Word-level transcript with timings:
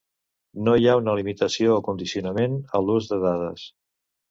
No 0.67 0.73
hi 0.79 0.87
ha 0.89 0.95
una 1.01 1.13
limitació 1.19 1.75
o 1.81 1.85
condicionament 1.89 2.59
a 2.81 2.85
l'ús 2.89 3.13
de 3.15 3.23
dades. 3.29 3.71